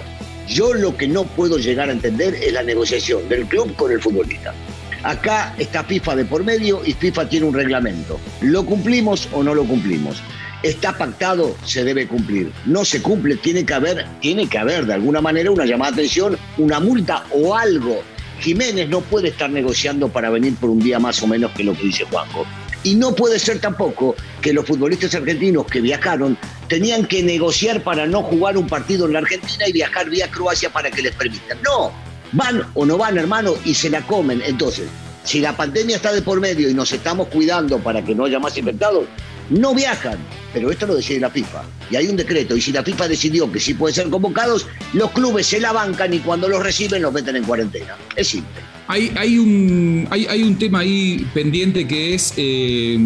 [0.49, 4.01] Yo lo que no puedo llegar a entender es la negociación del club con el
[4.01, 4.55] futbolista.
[5.03, 8.19] Acá está FIFA de por medio y FIFA tiene un reglamento.
[8.41, 10.23] ¿Lo cumplimos o no lo cumplimos?
[10.65, 12.51] está pactado, se debe cumplir.
[12.65, 16.03] No se cumple, tiene que haber, tiene que haber de alguna manera una llamada de
[16.03, 18.03] atención, una multa o algo.
[18.41, 21.75] Jiménez no puede estar negociando para venir por un día más o menos que lo
[21.75, 22.47] que dice Juanjo.
[22.85, 28.07] Y no puede ser tampoco que los futbolistas argentinos que viajaron tenían que negociar para
[28.07, 31.59] no jugar un partido en la Argentina y viajar vía Croacia para que les permitan.
[31.63, 31.93] No,
[32.33, 34.43] van o no van, hermano, y se la comen.
[34.45, 34.87] Entonces,
[35.25, 38.39] si la pandemia está de por medio y nos estamos cuidando para que no haya
[38.39, 39.05] más infectados,
[39.49, 40.19] no viajan.
[40.53, 41.63] Pero esto lo decide la FIFA.
[41.91, 42.55] Y hay un decreto.
[42.55, 46.13] Y si la FIFA decidió que sí pueden ser convocados, los clubes se la bancan
[46.13, 47.97] y cuando los reciben los meten en cuarentena.
[48.15, 48.74] Es simple.
[48.87, 52.99] Hay, un, hay, un tema ahí pendiente que es eh,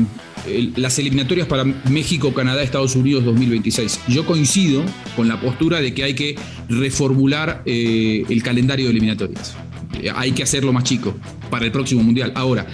[0.77, 4.01] las eliminatorias para México, Canadá, Estados Unidos 2026.
[4.09, 4.83] Yo coincido
[5.15, 6.37] con la postura de que hay que
[6.69, 9.57] reformular eh, el calendario de eliminatorias.
[10.03, 11.15] Eh, hay que hacerlo más chico
[11.49, 12.33] para el próximo Mundial.
[12.35, 12.67] Ahora,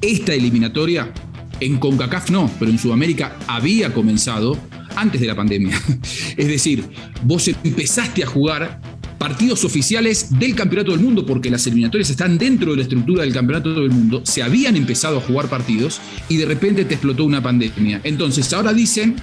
[0.00, 1.12] esta eliminatoria
[1.60, 4.58] en CONCACAF no, pero en Sudamérica había comenzado
[4.96, 5.80] antes de la pandemia.
[6.36, 6.84] Es decir,
[7.24, 8.80] vos empezaste a jugar
[9.22, 13.32] partidos oficiales del Campeonato del Mundo, porque las eliminatorias están dentro de la estructura del
[13.32, 17.40] Campeonato del Mundo, se habían empezado a jugar partidos y de repente te explotó una
[17.40, 18.00] pandemia.
[18.02, 19.14] Entonces ahora dicen,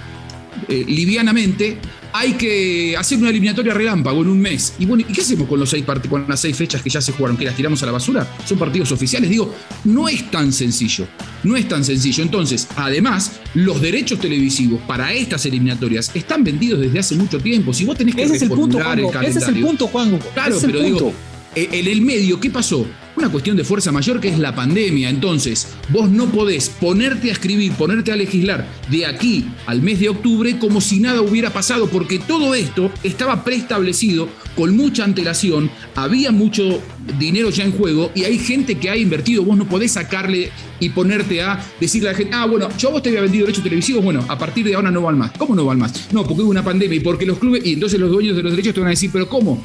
[0.68, 1.78] eh, livianamente,
[2.12, 4.74] hay que hacer una eliminatoria relámpago en un mes.
[4.78, 7.12] Y bueno, ¿y qué hacemos con, los seis con las seis fechas que ya se
[7.12, 7.36] jugaron?
[7.36, 8.26] ¿Que las tiramos a la basura?
[8.44, 9.30] Son partidos oficiales.
[9.30, 11.06] Digo, no es tan sencillo.
[11.42, 12.22] No es tan sencillo.
[12.22, 17.72] Entonces, además, los derechos televisivos para estas eliminatorias están vendidos desde hace mucho tiempo.
[17.72, 19.24] Si vos tenés que Ese es el punto, el.
[19.24, 20.18] Ese es el punto, Juanjo.
[20.34, 21.16] Claro, es pero digo, punto.
[21.54, 22.86] eh, en el medio, ¿qué pasó?
[23.16, 25.10] Una cuestión de fuerza mayor que es la pandemia.
[25.10, 30.08] Entonces, vos no podés ponerte a escribir, ponerte a legislar de aquí al mes de
[30.08, 36.32] octubre como si nada hubiera pasado, porque todo esto estaba preestablecido con mucha antelación, había
[36.32, 36.80] mucho
[37.18, 39.42] dinero ya en juego y hay gente que ha invertido.
[39.42, 42.92] Vos no podés sacarle y ponerte a decirle a la gente, ah, bueno, yo a
[42.92, 45.32] vos te había vendido derechos televisivos, bueno, a partir de ahora no van más.
[45.36, 46.12] ¿Cómo no van más?
[46.12, 48.52] No, porque hubo una pandemia y porque los clubes, y entonces los dueños de los
[48.52, 49.62] derechos te van a decir, pero ¿cómo?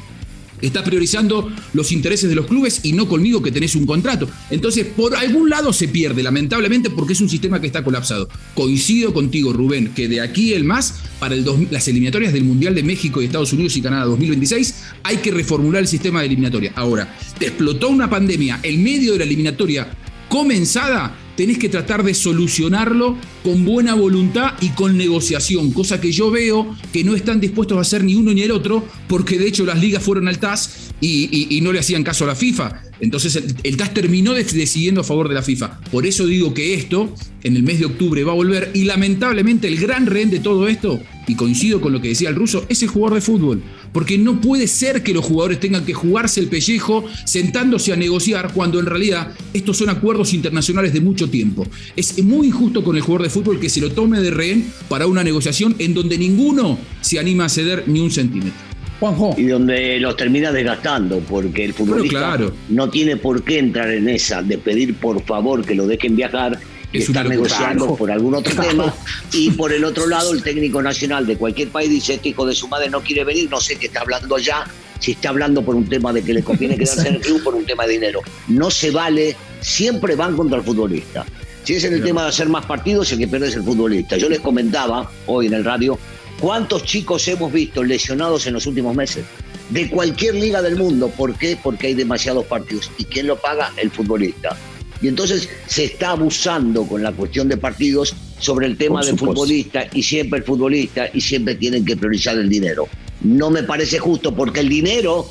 [0.60, 4.28] Estás priorizando los intereses de los clubes y no conmigo que tenés un contrato.
[4.50, 8.28] Entonces, por algún lado se pierde, lamentablemente, porque es un sistema que está colapsado.
[8.54, 13.20] Coincido contigo, Rubén, que de aquí el más, para las eliminatorias del Mundial de México
[13.20, 16.72] y Estados Unidos y Canadá 2026, hay que reformular el sistema de eliminatoria.
[16.74, 19.88] Ahora, te explotó una pandemia en medio de la eliminatoria
[20.28, 26.30] comenzada, tenés que tratar de solucionarlo con buena voluntad y con negociación, cosa que yo
[26.30, 29.64] veo que no están dispuestos a hacer ni uno ni el otro, porque de hecho
[29.64, 32.82] las ligas fueron al TAS y, y- no le hacían caso a la FIFA.
[33.00, 35.80] Entonces el, el TAS terminó de- decidiendo a favor de la FIFA.
[35.90, 39.68] Por eso digo que esto en el mes de octubre va a volver y lamentablemente
[39.68, 42.82] el gran rehén de todo esto, y coincido con lo que decía el ruso, es
[42.82, 43.62] el jugador de fútbol.
[43.92, 48.52] Porque no puede ser que los jugadores tengan que jugarse el pellejo sentándose a negociar
[48.52, 51.66] cuando en realidad estos son acuerdos internacionales de mucho tiempo.
[51.96, 55.06] Es muy injusto con el jugador de fútbol que se lo tome de rehén para
[55.06, 58.52] una negociación en donde ninguno se anima a ceder ni un centímetro.
[59.00, 62.52] Juanjo, Y donde los termina desgastando, porque el futbolista claro.
[62.68, 66.58] no tiene por qué entrar en esa de pedir por favor que lo dejen viajar
[66.92, 68.94] y Es estar negociando por algún otro tema.
[69.32, 72.54] Y por el otro lado, el técnico nacional de cualquier país dice: Este hijo de
[72.54, 74.64] su madre no quiere venir, no sé qué está hablando allá.
[74.98, 77.54] Si está hablando por un tema de que le conviene quedarse en el club, por
[77.54, 78.20] un tema de dinero.
[78.48, 81.26] No se vale, siempre van contra el futbolista.
[81.64, 84.16] Si es en el tema de hacer más partidos, el que pierde es el futbolista.
[84.16, 85.98] Yo les comentaba hoy en el radio
[86.40, 89.24] cuántos chicos hemos visto lesionados en los últimos meses
[89.70, 91.08] de cualquier liga del mundo.
[91.08, 91.58] ¿Por qué?
[91.62, 92.90] Porque hay demasiados partidos.
[92.98, 93.72] ¿Y quién lo paga?
[93.76, 94.56] El futbolista.
[95.02, 99.86] Y entonces se está abusando con la cuestión de partidos sobre el tema del futbolista
[99.92, 102.88] y siempre el futbolista y siempre tienen que priorizar el dinero.
[103.22, 105.28] No me parece justo porque el dinero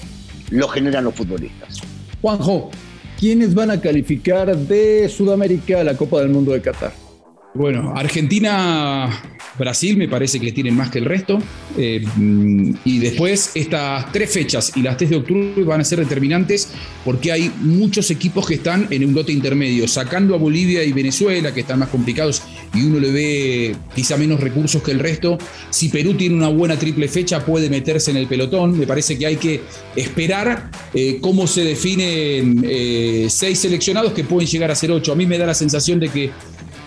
[0.52, 1.82] lo generan los futbolistas.
[2.22, 2.72] Juanjo,
[3.20, 7.05] ¿quiénes van a calificar de Sudamérica a la Copa del Mundo de Qatar?
[7.56, 9.10] Bueno, Argentina,
[9.58, 11.40] Brasil me parece que tienen más que el resto.
[11.78, 12.04] Eh,
[12.84, 16.70] y después estas tres fechas y las tres de octubre van a ser determinantes
[17.06, 21.54] porque hay muchos equipos que están en un lote intermedio, sacando a Bolivia y Venezuela,
[21.54, 22.42] que están más complicados
[22.74, 25.38] y uno le ve quizá menos recursos que el resto.
[25.70, 28.78] Si Perú tiene una buena triple fecha, puede meterse en el pelotón.
[28.78, 29.62] Me parece que hay que
[29.96, 35.14] esperar eh, cómo se definen eh, seis seleccionados que pueden llegar a ser ocho.
[35.14, 36.32] A mí me da la sensación de que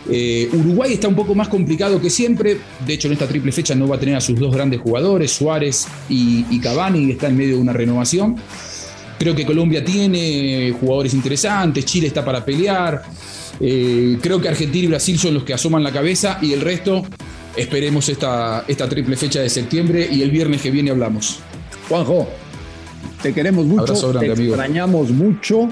[0.09, 2.59] eh, Uruguay está un poco más complicado que siempre.
[2.87, 5.33] De hecho, en esta triple fecha no va a tener a sus dos grandes jugadores,
[5.33, 8.37] Suárez y, y Cavani, está en medio de una renovación.
[9.19, 13.03] Creo que Colombia tiene jugadores interesantes, Chile está para pelear.
[13.61, 17.03] Eh, creo que Argentina y Brasil son los que asoman la cabeza y el resto
[17.57, 21.41] esperemos esta, esta triple fecha de septiembre y el viernes que viene hablamos.
[21.89, 22.29] Juanjo,
[23.21, 24.55] te queremos mucho, Abrazo grande, te amigo.
[24.55, 25.69] extrañamos mucho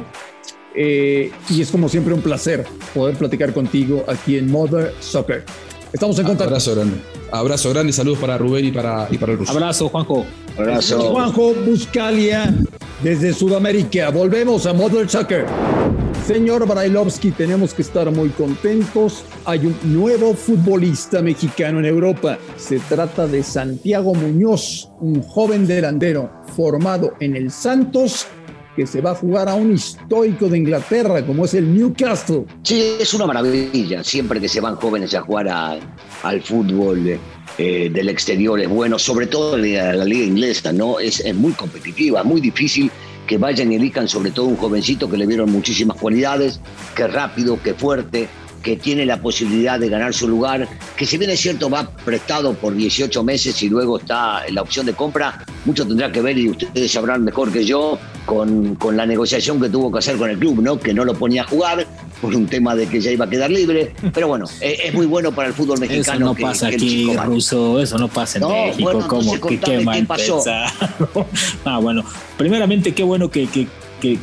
[0.76, 5.44] eh, y es como siempre un placer poder platicar contigo aquí en Mother Soccer.
[5.92, 6.44] Estamos en contacto.
[6.50, 6.96] Abrazo grande.
[7.30, 9.52] Abrazo grande, saludos para Rubén y para, y para el ruso.
[9.52, 10.26] Abrazo, Juanjo.
[10.58, 11.00] Abrazo.
[11.00, 12.54] Juanjo Buscalia
[13.02, 14.10] desde Sudamérica.
[14.10, 15.46] Volvemos a Mother Soccer.
[16.26, 19.24] Señor Brailovsky, tenemos que estar muy contentos.
[19.44, 22.36] Hay un nuevo futbolista mexicano en Europa.
[22.56, 28.26] Se trata de Santiago Muñoz, un joven delantero formado en el Santos
[28.76, 32.44] que se va a jugar a un histórico de Inglaterra como es el Newcastle.
[32.62, 34.04] Sí, es una maravilla.
[34.04, 35.48] Siempre que se van jóvenes a jugar
[36.22, 37.18] al fútbol
[37.58, 41.00] eh, del exterior es bueno, sobre todo la, la liga inglesa, ¿no?
[41.00, 42.90] Es, es muy competitiva, muy difícil
[43.26, 46.60] que vayan y elijan sobre todo un jovencito que le vieron muchísimas cualidades,
[46.94, 48.28] que rápido, que fuerte,
[48.62, 52.54] que tiene la posibilidad de ganar su lugar, que si bien es cierto va prestado
[52.54, 56.36] por 18 meses y luego está en la opción de compra, mucho tendrá que ver
[56.38, 60.30] y ustedes sabrán mejor que yo con, con la negociación que tuvo que hacer con
[60.30, 60.78] el club, ¿no?
[60.80, 61.86] que no lo ponía a jugar
[62.20, 65.04] por un tema de que ya iba a quedar libre, pero bueno, es, es muy
[65.06, 66.16] bueno para el fútbol mexicano.
[66.18, 67.12] Eso no que- pasa que aquí.
[67.24, 68.90] Ruso, eso no pasa en No, México.
[68.92, 69.32] bueno, ¿Cómo?
[69.34, 70.42] ¿Qué, qué qué pasó.
[71.64, 72.02] ah, bueno,
[72.36, 73.66] primeramente, qué bueno que, que,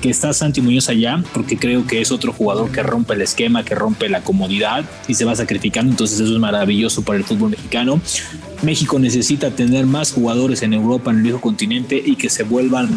[0.02, 3.64] que, está Santi Muñoz allá, porque creo que es otro jugador que rompe el esquema,
[3.64, 5.92] que rompe la comodidad y se va sacrificando.
[5.92, 8.02] Entonces, eso es maravilloso para el fútbol mexicano.
[8.62, 12.90] México necesita tener más jugadores en Europa, en el viejo continente y que se vuelvan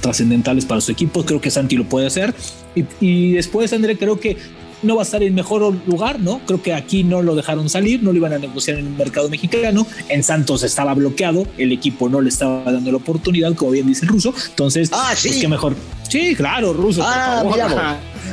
[0.00, 1.24] trascendentales para su equipo.
[1.24, 2.34] Creo que Santi lo puede hacer.
[2.74, 4.36] Y, y después, André, creo que
[4.82, 6.40] no va a estar en mejor lugar, ¿no?
[6.46, 9.28] Creo que aquí no lo dejaron salir, no lo iban a negociar en el mercado
[9.28, 9.86] mexicano.
[10.08, 14.04] En Santos estaba bloqueado, el equipo no le estaba dando la oportunidad, como bien dice
[14.06, 14.32] el ruso.
[14.48, 15.28] Entonces, Ah, sí.
[15.28, 15.74] pues qué mejor.
[16.08, 17.00] Sí, claro, ruso.
[17.02, 17.80] por Ah, favor.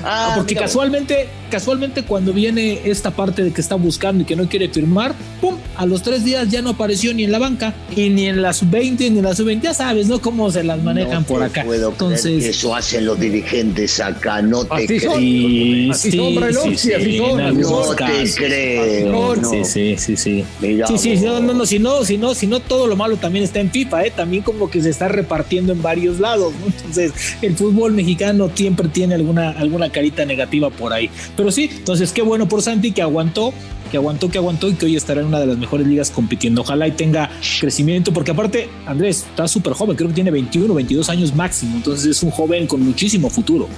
[0.03, 4.47] Ah, porque casualmente, casualmente cuando viene esta parte de que está buscando y que no
[4.47, 8.09] quiere firmar, pum, a los tres días ya no apareció ni en la banca, y
[8.09, 10.19] ni en la sub-20, ni en la sub-20, ya sabes, ¿no?
[10.19, 11.63] Cómo se las manejan No por acá.
[11.63, 15.11] Puedo creer que Entonces, eso hacen los dirigentes acá, no te Así creo.
[15.11, 15.19] son.
[15.19, 19.35] sí, Así sí, son, Brailovsky, sí, así sí, son, en así algunos No te creo.
[19.35, 19.49] No.
[19.51, 20.43] Sí, sí, sí, sí.
[20.61, 23.17] Mirá Sí, sí, no, no, no, si no, si no, si no, todo lo malo
[23.17, 24.13] también está en FIFA, ¿eh?
[24.15, 26.67] También como que se está repartiendo en varios lados, ¿no?
[26.67, 31.09] Entonces, el fútbol mexicano siempre tiene alguna, alguna carita negativa por ahí.
[31.37, 33.53] Pero sí, entonces, qué bueno por Santi que aguantó,
[33.91, 36.61] que aguantó, que aguantó y que hoy estará en una de las mejores ligas compitiendo.
[36.61, 37.29] Ojalá y tenga
[37.61, 42.07] crecimiento, porque aparte, Andrés, está súper joven, creo que tiene 21, 22 años máximo, entonces
[42.07, 43.69] es un joven con muchísimo futuro.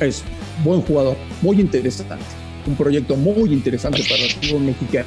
[0.00, 0.22] Es
[0.62, 2.24] buen jugador, muy interesante.
[2.66, 5.06] Un proyecto muy interesante para el fútbol mexicano.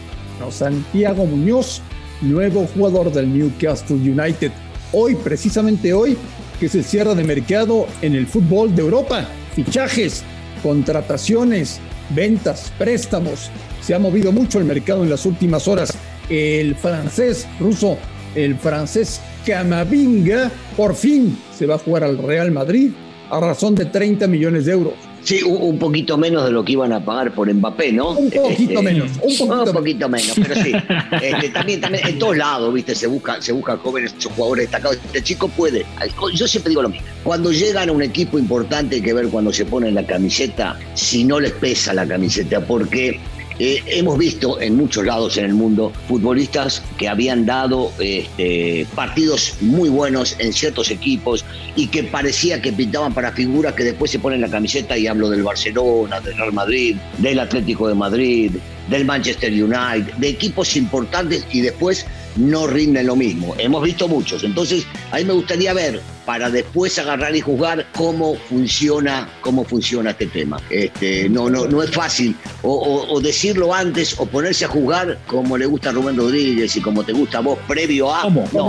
[0.49, 1.81] Santiago Muñoz,
[2.21, 4.51] nuevo jugador del Newcastle United.
[4.91, 6.17] Hoy, precisamente hoy,
[6.59, 9.27] que se cierra de mercado en el fútbol de Europa.
[9.55, 10.23] Fichajes,
[10.63, 11.79] contrataciones,
[12.13, 13.49] ventas, préstamos.
[13.81, 15.97] Se ha movido mucho el mercado en las últimas horas.
[16.29, 17.97] El francés ruso,
[18.35, 22.91] el francés Camavinga, por fin se va a jugar al Real Madrid
[23.29, 25.10] a razón de 30 millones de euros.
[25.23, 28.11] Sí, un, un poquito menos de lo que iban a pagar por Mbappé, ¿no?
[28.11, 29.69] Un poquito Este, menos, un poquito un menos.
[29.71, 30.71] poquito menos, pero sí.
[31.21, 34.97] Este, también, también en todos lados, viste, se busca, se buscan jóvenes jugadores destacados.
[35.05, 35.85] Este chico puede.
[36.33, 37.05] Yo siempre digo lo mismo.
[37.23, 41.23] Cuando llegan a un equipo importante hay que ver cuando se ponen la camiseta, si
[41.23, 43.19] no les pesa la camiseta, porque
[43.63, 49.53] eh, hemos visto en muchos lados en el mundo futbolistas que habían dado este, partidos
[49.61, 51.45] muy buenos en ciertos equipos
[51.75, 55.29] y que parecía que pintaban para figuras que después se ponen la camiseta y hablo
[55.29, 58.51] del Barcelona, del Real Madrid, del Atlético de Madrid,
[58.89, 63.55] del Manchester United, de equipos importantes y después no rinden lo mismo.
[63.57, 64.43] Hemos visto muchos.
[64.43, 70.11] Entonces, a mí me gustaría ver para después agarrar y juzgar cómo funciona, cómo funciona
[70.11, 70.59] este tema.
[70.69, 75.17] Este, no, no, no es fácil o, o- o decirlo antes o ponerse a jugar
[75.27, 78.21] como le gusta a Rubén Rodríguez y como te gusta a vos previo a.
[78.21, 78.41] ¿Cómo?
[78.53, 78.59] No,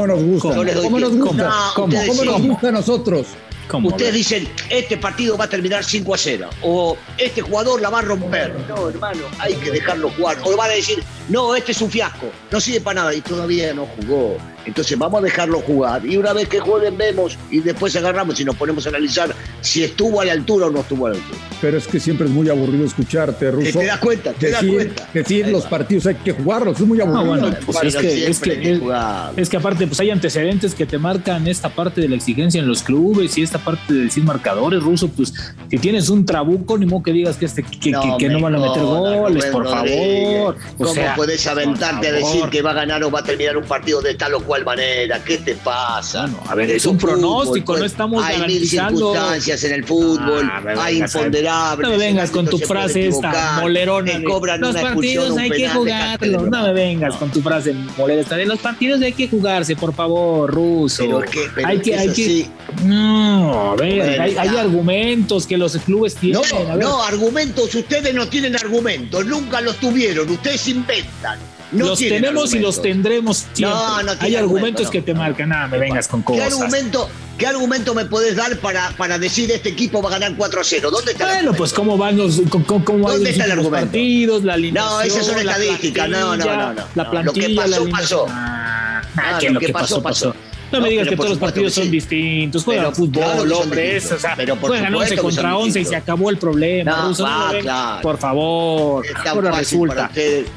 [0.85, 1.71] ¿Cómo nos gusta?
[1.75, 3.27] ¿Cómo nos gusta a nosotros?
[3.69, 3.89] ¿Cómo?
[3.89, 8.01] Ustedes dicen, este partido va a terminar 5 a 0, o este jugador la va
[8.01, 8.55] a romper.
[8.69, 10.39] No, hermano, hay que dejarlo jugar.
[10.45, 13.73] O van a decir, no, este es un fiasco, no sirve para nada, y todavía
[13.73, 14.37] no jugó.
[14.67, 18.45] Entonces vamos a dejarlo jugar, y una vez que jueguen vemos, y después agarramos y
[18.45, 21.39] nos ponemos a analizar si estuvo a la altura o no estuvo a la altura.
[21.61, 23.79] Pero es que siempre es muy aburrido escucharte, Ruso.
[23.79, 24.33] ¿Te das cuenta?
[24.33, 25.09] ¿Te das decir, cuenta?
[25.15, 27.27] decir los partidos hay que jugarlos, es muy No, aburrido.
[27.51, 29.33] bueno, pues es que, es, que, que es, jugar.
[29.37, 32.67] es que aparte pues hay antecedentes que te marcan esta parte de la exigencia en
[32.69, 35.33] los clubes y esta parte de decir marcadores ruso, pues
[35.71, 38.55] si tienes un trabuco, ni modo que digas que, este, que, que- que no van
[38.57, 40.57] a meter goles, por favor.
[40.75, 43.57] O ¿Cómo sea, podés aventarte a decir que va a ganar o va a terminar
[43.57, 45.23] un partido de tal o cual manera?
[45.25, 46.23] ¿Qué te pasa?
[46.23, 47.93] Bueno, a ver, es un fútbol, pronóstico, no pues.
[47.93, 51.89] estamos Hay garantizando- circunstancias en el fútbol, Ah, me hay imponderables.
[51.89, 54.13] No me vengas con tu frase esta molerona.
[54.25, 56.43] cobran los una partidos hay que jugarlos.
[56.49, 61.03] No me vengas con tu frase molera los partidos hay que jugarse, por favor, ruso.
[61.05, 62.47] Pero que, pero hay que, hay que.
[62.85, 66.41] No, a ver, Bueno, hay, hay argumentos que los clubes tienen.
[66.51, 71.39] No, no, argumentos, ustedes no tienen argumentos, nunca los tuvieron, ustedes inventan.
[71.73, 72.83] No los tenemos y los argumentos.
[72.83, 73.79] tendremos siempre.
[73.79, 75.49] No, no Hay argumentos que te marcan.
[75.49, 76.53] Nada, me vengas con ¿Qué cosas.
[76.53, 77.09] argumento,
[77.39, 80.65] ¿Qué argumento me podés dar para, para decir este equipo va a ganar 4 a
[80.65, 80.91] 0?
[80.91, 83.87] ¿Dónde está Bueno, pues cómo van los, cómo, cómo- ¿Dónde los está el argumento?
[83.87, 86.09] partidos, la No, esas son estadísticas.
[86.09, 86.83] No, no, no, no.
[86.95, 88.27] La plantilla, lo que pasó, la pasó.
[88.29, 90.35] Ah, Ah, que lo que pasó, pasó.
[90.73, 91.91] No, me digas que todos los partidos son sí.
[91.91, 92.65] distintos.
[92.65, 93.83] Juegan Pero fútbol, claro que son hombre.
[93.95, 94.05] distintos.
[94.07, 96.31] eso, o sea, Pero por juegan supuesto 11 que son contra 11 y se acabó
[96.31, 96.91] el problema.
[96.97, 98.03] No, Russo, va, me ven- claro.
[98.03, 99.07] Por favor.
[99.27, 100.11] Ahora resulta.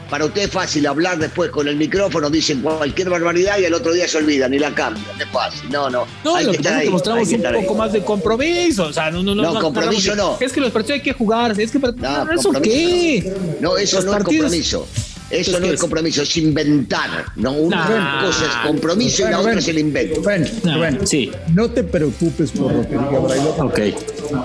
[0.10, 3.94] para usted es fácil hablar después con el micrófono, dicen cualquier barbaridad y al otro
[3.94, 5.06] día se olvidan y la cambian.
[5.20, 5.70] Es fácil.
[5.72, 6.06] No, no.
[6.24, 7.62] No, hay lo que pasa es que mostramos un ahí.
[7.62, 8.84] poco más de compromiso.
[8.86, 9.54] O sea, no, no, no.
[9.54, 10.38] No, compromiso no.
[10.40, 11.52] Es que los partidos hay que jugar.
[11.60, 11.78] Es que.
[11.78, 13.34] ¿Eso qué?
[13.60, 14.88] No, eso no es compromiso.
[15.30, 17.26] Eso Entonces, no ¿qué es compromiso, es inventar.
[17.36, 18.26] No, una Nah.
[18.28, 20.22] cosa es compromiso y la Rubén, otra es el invento.
[20.22, 21.32] Rubén, sí.
[21.54, 23.62] no te preocupes por lo que diga Brailovsky.
[23.62, 23.80] Ok.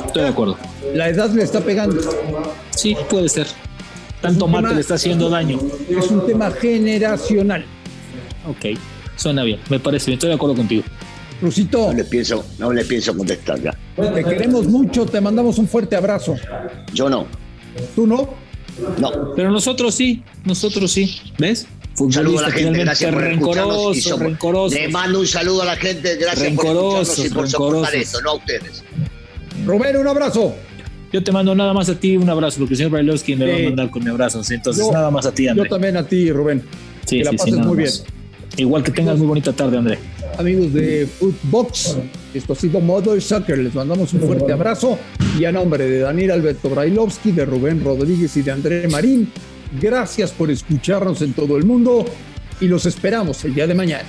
[0.06, 0.56] Estoy de acuerdo.
[0.94, 2.00] La edad le está pegando.
[2.74, 3.46] Sí, puede ser.
[4.22, 5.58] Tanto mate tema- le está haciendo daño.
[5.88, 7.64] Es un tema generacional.
[8.48, 8.78] Ok.
[9.16, 9.60] Suena bien.
[9.68, 10.14] Me parece bien.
[10.16, 10.82] Estoy de acuerdo contigo.
[11.42, 13.74] Rusito, No le pienso, no le pienso contestar ya.
[13.96, 16.36] te queremos mucho, te mandamos un fuerte abrazo.
[16.92, 17.26] Yo no.
[17.94, 18.34] ¿Tú no?
[18.98, 19.34] No.
[19.34, 20.22] Pero nosotros sí.
[20.44, 21.16] Nosotros sí.
[21.38, 21.66] ¿Ves?
[21.98, 23.74] Un saludo a la gente, gracias por escucharnos.
[23.76, 24.74] y rencoroso, somos- rencoroso.
[24.76, 27.94] Le mando un saludo a la gente, gracias Rencorosos, por y por soportar rencorosos.
[27.94, 28.82] esto, no a ustedes.
[29.66, 30.54] Rubén, un abrazo.
[31.12, 33.56] Yo te mando nada más a ti un abrazo, porque el señor Brailovsky me va
[33.56, 33.62] Sí.
[33.62, 34.42] a mandar con mi abrazo.
[34.44, 34.54] ¿sí?
[34.54, 35.68] Entonces, Yo- nada más a ti, Yo André.
[35.68, 36.62] también a ti, Rubén.
[37.04, 38.04] Sí, que la sí, sí, pases nada muy más.
[38.56, 39.98] Igual que tengas muy bonita tarde, André.
[40.40, 41.98] Amigos de Footbox,
[42.32, 43.58] esto ha sido Mother Soccer.
[43.58, 44.98] Les mandamos un fuerte abrazo.
[45.38, 49.30] Y a nombre de Daniel Alberto Brailovsky, de Rubén Rodríguez y de André Marín,
[49.78, 52.06] gracias por escucharnos en todo el mundo
[52.58, 54.08] y los esperamos el día de mañana.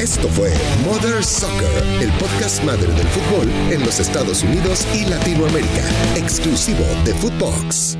[0.00, 0.50] Esto fue
[0.86, 5.84] Mother Soccer, el podcast madre del fútbol en los Estados Unidos y Latinoamérica,
[6.16, 7.98] exclusivo de Footbox.